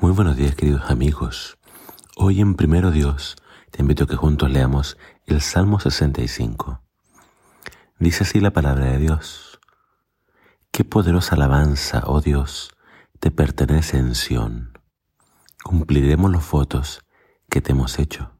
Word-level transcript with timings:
Muy 0.00 0.12
buenos 0.12 0.36
días 0.36 0.54
queridos 0.54 0.88
amigos. 0.92 1.58
Hoy 2.16 2.40
en 2.40 2.54
Primero 2.54 2.92
Dios 2.92 3.34
te 3.72 3.82
invito 3.82 4.04
a 4.04 4.06
que 4.06 4.14
juntos 4.14 4.48
leamos 4.48 4.96
el 5.26 5.40
Salmo 5.40 5.80
65. 5.80 6.80
Dice 7.98 8.22
así 8.22 8.38
la 8.38 8.52
palabra 8.52 8.84
de 8.84 8.98
Dios. 8.98 9.58
Qué 10.70 10.84
poderosa 10.84 11.34
alabanza, 11.34 12.04
oh 12.06 12.20
Dios, 12.20 12.70
te 13.18 13.32
pertenece 13.32 13.98
en 13.98 14.14
Sión. 14.14 14.78
Cumpliremos 15.64 16.30
los 16.30 16.48
votos 16.48 17.04
que 17.50 17.60
te 17.60 17.72
hemos 17.72 17.98
hecho. 17.98 18.30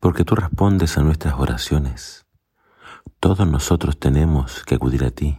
Porque 0.00 0.24
tú 0.24 0.34
respondes 0.34 0.96
a 0.96 1.02
nuestras 1.02 1.34
oraciones. 1.34 2.24
Todos 3.20 3.46
nosotros 3.46 3.98
tenemos 3.98 4.64
que 4.64 4.76
acudir 4.76 5.04
a 5.04 5.10
ti. 5.10 5.38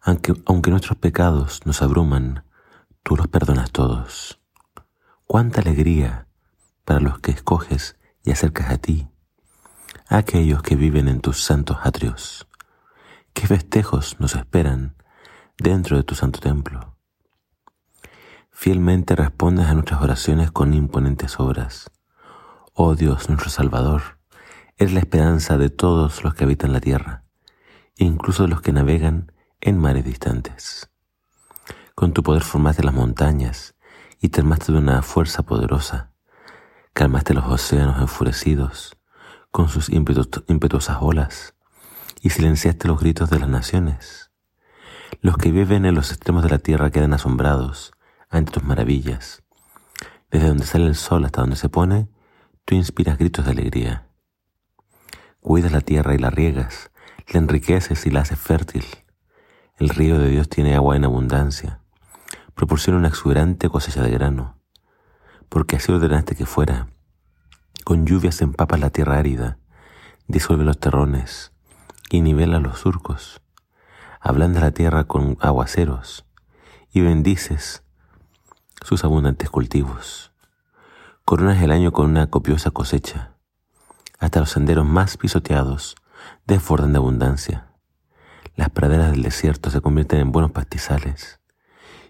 Aunque, 0.00 0.34
aunque 0.46 0.72
nuestros 0.72 0.98
pecados 0.98 1.64
nos 1.64 1.80
abruman, 1.80 2.42
tú 3.02 3.16
los 3.16 3.28
perdonas 3.28 3.70
todos. 3.72 4.40
Cuánta 5.26 5.60
alegría 5.60 6.28
para 6.84 7.00
los 7.00 7.18
que 7.20 7.30
escoges 7.30 7.96
y 8.24 8.30
acercas 8.30 8.70
a 8.70 8.78
ti, 8.78 9.08
aquellos 10.08 10.62
que 10.62 10.76
viven 10.76 11.08
en 11.08 11.20
tus 11.20 11.42
santos 11.42 11.78
atrios. 11.82 12.46
Qué 13.32 13.46
festejos 13.46 14.20
nos 14.20 14.34
esperan 14.34 14.94
dentro 15.58 15.96
de 15.96 16.02
tu 16.02 16.14
santo 16.14 16.40
templo. 16.40 16.96
Fielmente 18.50 19.16
respondes 19.16 19.66
a 19.66 19.74
nuestras 19.74 20.02
oraciones 20.02 20.50
con 20.50 20.74
imponentes 20.74 21.40
obras. 21.40 21.90
Oh 22.74 22.94
Dios, 22.94 23.28
nuestro 23.28 23.50
Salvador, 23.50 24.18
eres 24.76 24.92
la 24.92 25.00
esperanza 25.00 25.58
de 25.58 25.70
todos 25.70 26.22
los 26.22 26.34
que 26.34 26.44
habitan 26.44 26.72
la 26.72 26.80
tierra, 26.80 27.24
incluso 27.96 28.46
los 28.46 28.60
que 28.60 28.72
navegan 28.72 29.32
en 29.60 29.78
mares 29.78 30.04
distantes. 30.04 30.91
Con 31.94 32.14
tu 32.14 32.22
poder 32.22 32.42
formaste 32.42 32.82
las 32.82 32.94
montañas 32.94 33.74
y 34.18 34.30
te 34.30 34.40
armaste 34.40 34.72
de 34.72 34.78
una 34.78 35.02
fuerza 35.02 35.42
poderosa. 35.42 36.10
Calmaste 36.94 37.34
los 37.34 37.44
océanos 37.44 38.00
enfurecidos 38.00 38.96
con 39.50 39.68
sus 39.68 39.90
impetuosas 39.90 40.98
olas 41.00 41.54
y 42.22 42.30
silenciaste 42.30 42.88
los 42.88 42.98
gritos 42.98 43.28
de 43.28 43.38
las 43.40 43.48
naciones. 43.48 44.30
Los 45.20 45.36
que 45.36 45.52
viven 45.52 45.84
en 45.84 45.94
los 45.94 46.10
extremos 46.10 46.42
de 46.42 46.48
la 46.48 46.58
tierra 46.58 46.90
quedan 46.90 47.12
asombrados 47.12 47.92
ante 48.30 48.52
tus 48.52 48.64
maravillas. 48.64 49.42
Desde 50.30 50.48
donde 50.48 50.64
sale 50.64 50.86
el 50.86 50.96
sol 50.96 51.26
hasta 51.26 51.42
donde 51.42 51.56
se 51.56 51.68
pone, 51.68 52.08
tú 52.64 52.74
inspiras 52.74 53.18
gritos 53.18 53.44
de 53.44 53.50
alegría. 53.50 54.08
Cuidas 55.40 55.72
la 55.72 55.82
tierra 55.82 56.14
y 56.14 56.18
la 56.18 56.30
riegas, 56.30 56.90
la 57.28 57.38
enriqueces 57.38 58.06
y 58.06 58.10
la 58.10 58.20
haces 58.20 58.38
fértil. 58.38 58.86
El 59.76 59.90
río 59.90 60.18
de 60.18 60.30
Dios 60.30 60.48
tiene 60.48 60.74
agua 60.74 60.96
en 60.96 61.04
abundancia 61.04 61.81
proporciona 62.54 62.98
una 62.98 63.08
exuberante 63.08 63.68
cosecha 63.68 64.02
de 64.02 64.10
grano, 64.10 64.58
porque 65.48 65.76
así 65.76 65.92
ordenaste 65.92 66.34
que 66.34 66.46
fuera. 66.46 66.88
Con 67.84 68.06
lluvias 68.06 68.40
empapas 68.40 68.80
la 68.80 68.90
tierra 68.90 69.18
árida, 69.18 69.58
disuelve 70.28 70.64
los 70.64 70.78
terrones 70.78 71.52
y 72.10 72.20
nivela 72.20 72.58
los 72.58 72.80
surcos. 72.80 73.42
Ablanda 74.20 74.60
la 74.60 74.70
tierra 74.70 75.04
con 75.04 75.36
aguaceros 75.40 76.24
y 76.92 77.00
bendices 77.00 77.82
sus 78.82 79.04
abundantes 79.04 79.50
cultivos. 79.50 80.32
Coronas 81.24 81.62
el 81.62 81.72
año 81.72 81.92
con 81.92 82.10
una 82.10 82.28
copiosa 82.28 82.70
cosecha. 82.70 83.34
Hasta 84.18 84.40
los 84.40 84.50
senderos 84.50 84.86
más 84.86 85.16
pisoteados 85.16 85.96
desbordan 86.46 86.92
de 86.92 86.98
abundancia. 86.98 87.68
Las 88.54 88.70
praderas 88.70 89.10
del 89.10 89.22
desierto 89.22 89.70
se 89.70 89.80
convierten 89.80 90.20
en 90.20 90.32
buenos 90.32 90.52
pastizales 90.52 91.41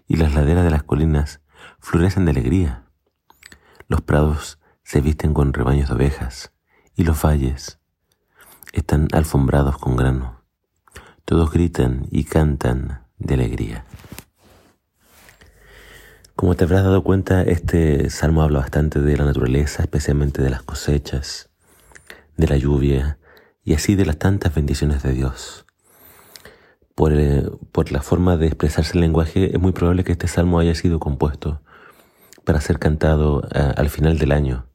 y 0.07 0.17
las 0.17 0.33
laderas 0.33 0.63
de 0.63 0.71
las 0.71 0.83
colinas 0.83 1.41
florecen 1.79 2.25
de 2.25 2.31
alegría. 2.31 2.85
Los 3.87 4.01
prados 4.01 4.59
se 4.83 5.01
visten 5.01 5.33
con 5.33 5.53
rebaños 5.53 5.89
de 5.89 5.95
ovejas 5.95 6.53
y 6.95 7.03
los 7.03 7.21
valles 7.21 7.79
están 8.71 9.07
alfombrados 9.11 9.77
con 9.77 9.95
grano. 9.95 10.43
Todos 11.25 11.51
gritan 11.51 12.07
y 12.11 12.25
cantan 12.25 13.07
de 13.17 13.35
alegría. 13.35 13.85
Como 16.35 16.55
te 16.55 16.65
habrás 16.65 16.83
dado 16.83 17.03
cuenta, 17.03 17.43
este 17.43 18.09
salmo 18.09 18.41
habla 18.41 18.59
bastante 18.59 18.99
de 18.99 19.15
la 19.15 19.25
naturaleza, 19.25 19.83
especialmente 19.83 20.41
de 20.41 20.49
las 20.49 20.63
cosechas, 20.63 21.51
de 22.35 22.47
la 22.47 22.57
lluvia 22.57 23.19
y 23.63 23.75
así 23.75 23.95
de 23.95 24.05
las 24.05 24.17
tantas 24.17 24.53
bendiciones 24.53 25.03
de 25.03 25.13
Dios 25.13 25.65
por, 26.95 27.13
eh, 27.13 27.49
por 27.71 27.91
la 27.91 28.01
forma 28.01 28.37
de 28.37 28.47
expresarse 28.47 28.93
el 28.93 29.01
lenguaje, 29.01 29.55
es 29.55 29.59
muy 29.59 29.71
probable 29.71 30.03
que 30.03 30.11
este 30.11 30.27
salmo 30.27 30.59
haya 30.59 30.75
sido 30.75 30.99
compuesto 30.99 31.61
para 32.43 32.61
ser 32.61 32.79
cantado 32.79 33.47
eh, 33.53 33.73
al 33.75 33.89
final 33.89 34.17
del 34.17 34.31
año, 34.31 34.67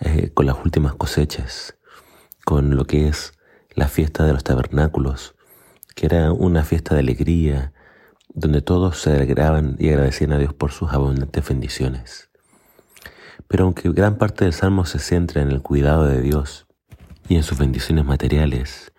eh, 0.00 0.30
con 0.34 0.46
las 0.46 0.56
últimas 0.64 0.94
cosechas, 0.94 1.76
con 2.44 2.74
lo 2.76 2.86
que 2.86 3.08
es 3.08 3.32
la 3.74 3.88
fiesta 3.88 4.24
de 4.24 4.32
los 4.32 4.44
tabernáculos, 4.44 5.34
que 5.94 6.06
era 6.06 6.32
una 6.32 6.64
fiesta 6.64 6.94
de 6.94 7.00
alegría, 7.00 7.72
donde 8.34 8.62
todos 8.62 9.00
se 9.00 9.12
alegraban 9.12 9.76
y 9.78 9.90
agradecían 9.90 10.32
a 10.32 10.38
Dios 10.38 10.54
por 10.54 10.72
sus 10.72 10.92
abundantes 10.92 11.46
bendiciones. 11.46 12.30
Pero 13.46 13.64
aunque 13.64 13.90
gran 13.90 14.16
parte 14.16 14.44
del 14.44 14.54
salmo 14.54 14.86
se 14.86 14.98
centra 14.98 15.42
en 15.42 15.50
el 15.50 15.60
cuidado 15.60 16.06
de 16.06 16.22
Dios 16.22 16.66
y 17.28 17.36
en 17.36 17.42
sus 17.42 17.58
bendiciones 17.58 18.04
materiales, 18.04 18.91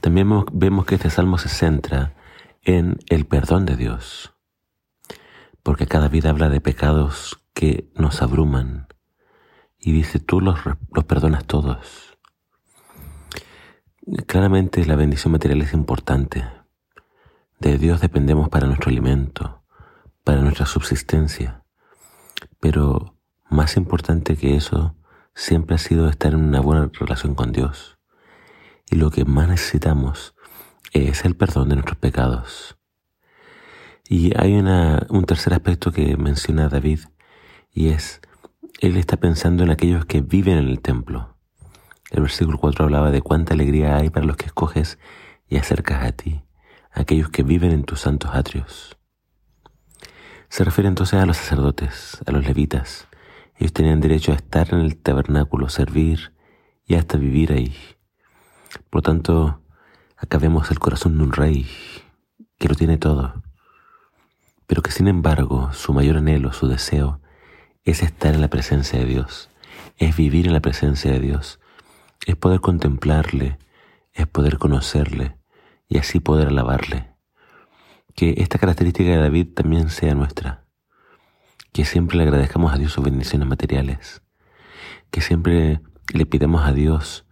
también 0.00 0.44
vemos 0.52 0.86
que 0.86 0.94
este 0.94 1.10
salmo 1.10 1.38
se 1.38 1.48
centra 1.48 2.14
en 2.62 2.98
el 3.08 3.26
perdón 3.26 3.66
de 3.66 3.76
Dios, 3.76 4.34
porque 5.62 5.86
cada 5.86 6.08
vida 6.08 6.30
habla 6.30 6.48
de 6.48 6.60
pecados 6.60 7.40
que 7.54 7.90
nos 7.94 8.22
abruman 8.22 8.88
y 9.78 9.92
dice, 9.92 10.18
tú 10.18 10.40
los, 10.40 10.58
los 10.92 11.04
perdonas 11.04 11.44
todos. 11.44 12.16
Claramente 14.26 14.84
la 14.86 14.96
bendición 14.96 15.32
material 15.32 15.62
es 15.62 15.72
importante. 15.72 16.44
De 17.58 17.78
Dios 17.78 18.00
dependemos 18.00 18.48
para 18.48 18.66
nuestro 18.66 18.90
alimento, 18.90 19.62
para 20.24 20.40
nuestra 20.40 20.66
subsistencia, 20.66 21.64
pero 22.60 23.16
más 23.50 23.76
importante 23.76 24.36
que 24.36 24.56
eso 24.56 24.94
siempre 25.34 25.76
ha 25.76 25.78
sido 25.78 26.08
estar 26.08 26.32
en 26.32 26.44
una 26.44 26.60
buena 26.60 26.90
relación 26.92 27.34
con 27.34 27.52
Dios 27.52 27.97
y 28.90 28.96
lo 28.96 29.10
que 29.10 29.24
más 29.24 29.48
necesitamos 29.48 30.34
es 30.92 31.24
el 31.24 31.36
perdón 31.36 31.68
de 31.68 31.76
nuestros 31.76 31.98
pecados. 31.98 32.78
Y 34.08 34.32
hay 34.38 34.54
una, 34.54 35.06
un 35.10 35.24
tercer 35.24 35.52
aspecto 35.52 35.92
que 35.92 36.16
menciona 36.16 36.68
David 36.68 37.00
y 37.72 37.88
es, 37.88 38.20
él 38.80 38.96
está 38.96 39.18
pensando 39.18 39.62
en 39.62 39.70
aquellos 39.70 40.06
que 40.06 40.22
viven 40.22 40.56
en 40.56 40.68
el 40.68 40.80
templo. 40.80 41.36
El 42.10 42.22
versículo 42.22 42.58
4 42.58 42.86
hablaba 42.86 43.10
de 43.10 43.20
cuánta 43.20 43.52
alegría 43.52 43.96
hay 43.96 44.08
para 44.08 44.24
los 44.24 44.36
que 44.36 44.46
escoges 44.46 44.98
y 45.46 45.56
acercas 45.56 46.04
a 46.04 46.12
ti, 46.12 46.42
aquellos 46.90 47.28
que 47.28 47.42
viven 47.42 47.72
en 47.72 47.84
tus 47.84 48.00
santos 48.00 48.30
atrios. 48.32 48.96
Se 50.48 50.64
refiere 50.64 50.88
entonces 50.88 51.20
a 51.20 51.26
los 51.26 51.36
sacerdotes, 51.36 52.22
a 52.26 52.32
los 52.32 52.46
levitas. 52.46 53.06
Ellos 53.56 53.74
tenían 53.74 54.00
derecho 54.00 54.32
a 54.32 54.36
estar 54.36 54.72
en 54.72 54.80
el 54.80 54.96
tabernáculo, 54.96 55.68
servir 55.68 56.32
y 56.86 56.94
hasta 56.94 57.18
vivir 57.18 57.52
ahí. 57.52 57.74
Por 58.90 58.98
lo 58.98 59.02
tanto, 59.02 59.60
acá 60.16 60.38
vemos 60.38 60.70
el 60.70 60.78
corazón 60.78 61.18
de 61.18 61.24
un 61.24 61.32
rey 61.32 61.66
que 62.58 62.68
lo 62.68 62.74
tiene 62.74 62.98
todo, 62.98 63.42
pero 64.66 64.82
que 64.82 64.90
sin 64.90 65.08
embargo 65.08 65.72
su 65.72 65.92
mayor 65.92 66.16
anhelo, 66.16 66.52
su 66.52 66.66
deseo, 66.66 67.20
es 67.84 68.02
estar 68.02 68.34
en 68.34 68.40
la 68.40 68.48
presencia 68.48 68.98
de 68.98 69.06
Dios, 69.06 69.48
es 69.96 70.16
vivir 70.16 70.46
en 70.46 70.52
la 70.52 70.60
presencia 70.60 71.10
de 71.12 71.20
Dios, 71.20 71.60
es 72.26 72.36
poder 72.36 72.60
contemplarle, 72.60 73.58
es 74.12 74.26
poder 74.26 74.58
conocerle 74.58 75.36
y 75.88 75.98
así 75.98 76.20
poder 76.20 76.48
alabarle. 76.48 77.14
Que 78.14 78.34
esta 78.38 78.58
característica 78.58 79.10
de 79.10 79.18
David 79.18 79.54
también 79.54 79.90
sea 79.90 80.14
nuestra, 80.14 80.64
que 81.72 81.84
siempre 81.84 82.16
le 82.16 82.24
agradezcamos 82.24 82.72
a 82.72 82.76
Dios 82.76 82.92
sus 82.92 83.04
bendiciones 83.04 83.46
materiales, 83.46 84.22
que 85.10 85.20
siempre 85.20 85.80
le 86.12 86.26
pidamos 86.26 86.66
a 86.66 86.72
Dios 86.72 87.27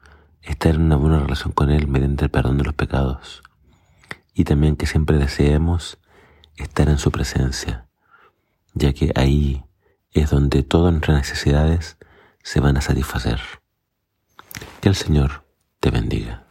estar 0.47 0.75
en 0.75 0.83
una 0.83 0.97
buena 0.97 1.21
relación 1.21 1.53
con 1.53 1.71
Él 1.71 1.89
mediante 1.89 2.25
el 2.25 2.31
perdón 2.31 2.59
de 2.59 2.65
los 2.65 2.75
pecados 2.75 3.43
y 4.33 4.45
también 4.45 4.77
que 4.77 4.87
siempre 4.87 5.19
deseemos 5.19 5.99
estar 6.57 6.89
en 6.89 6.99
su 6.99 7.11
presencia, 7.11 7.87
ya 8.75 8.93
que 8.93 9.13
ahí 9.15 9.65
es 10.13 10.31
donde 10.31 10.63
todas 10.63 10.93
nuestras 10.93 11.19
necesidades 11.19 11.97
se 12.43 12.61
van 12.61 12.77
a 12.77 12.81
satisfacer. 12.81 13.41
Que 14.81 14.89
el 14.89 14.95
Señor 14.95 15.45
te 15.81 15.91
bendiga. 15.91 16.46